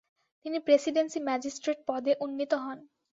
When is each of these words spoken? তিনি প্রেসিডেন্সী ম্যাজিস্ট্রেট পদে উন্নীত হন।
তিনি 0.45 0.57
প্রেসিডেন্সী 0.59 1.19
ম্যাজিস্ট্রেট 1.27 1.79
পদে 1.87 2.13
উন্নীত 2.23 2.51
হন। 2.63 2.77